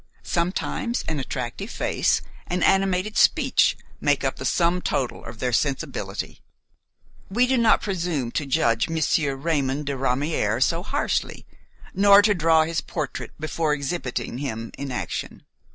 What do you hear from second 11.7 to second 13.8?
nor to draw his portrait before